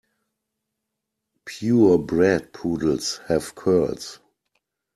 Pure 1.45 1.99
bred 1.99 2.53
poodles 2.53 3.19
have 3.27 3.53
curls. 3.53 4.17